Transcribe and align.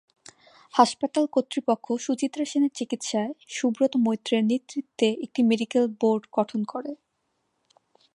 হাসপাতাল 0.73 1.25
কর্তৃপক্ষ 1.35 1.85
সুচিত্রা 2.05 2.45
সেনের 2.45 2.73
চিকিৎসায় 2.79 3.31
সুব্রত 3.49 3.93
মৈত্রের 4.05 4.43
নেতৃত্বে 4.45 5.07
একটি 5.25 5.41
মেডিকেল 5.49 5.83
বোর্ড 5.99 6.23
গঠন 6.37 6.61
করে। 6.71 6.91